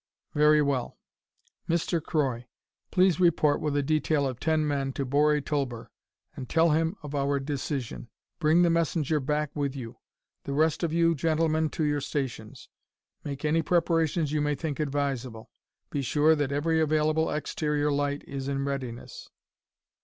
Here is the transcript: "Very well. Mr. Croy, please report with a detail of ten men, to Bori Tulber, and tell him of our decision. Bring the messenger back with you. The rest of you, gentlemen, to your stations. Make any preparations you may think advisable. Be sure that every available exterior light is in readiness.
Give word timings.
"Very 0.33 0.63
well. 0.63 0.97
Mr. 1.69 2.01
Croy, 2.03 2.47
please 2.89 3.19
report 3.19 3.61
with 3.61 3.77
a 3.77 3.83
detail 3.83 4.25
of 4.25 4.39
ten 4.39 4.67
men, 4.67 4.91
to 4.93 5.05
Bori 5.05 5.43
Tulber, 5.43 5.91
and 6.35 6.49
tell 6.49 6.71
him 6.71 6.95
of 7.03 7.13
our 7.13 7.39
decision. 7.39 8.09
Bring 8.39 8.63
the 8.63 8.71
messenger 8.71 9.19
back 9.19 9.55
with 9.55 9.75
you. 9.75 9.97
The 10.45 10.53
rest 10.53 10.81
of 10.81 10.91
you, 10.91 11.13
gentlemen, 11.13 11.69
to 11.77 11.83
your 11.83 12.01
stations. 12.01 12.67
Make 13.23 13.45
any 13.45 13.61
preparations 13.61 14.31
you 14.31 14.41
may 14.41 14.55
think 14.55 14.79
advisable. 14.79 15.51
Be 15.91 16.01
sure 16.01 16.33
that 16.35 16.51
every 16.51 16.81
available 16.81 17.29
exterior 17.29 17.91
light 17.91 18.23
is 18.27 18.47
in 18.47 18.65
readiness. 18.65 19.29